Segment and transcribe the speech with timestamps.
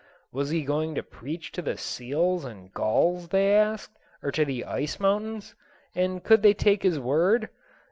[0.31, 4.65] Was he going to preach to the seals and gulls, they asked, or to the
[4.65, 5.53] ice mountains?
[5.93, 7.49] And could they take his word?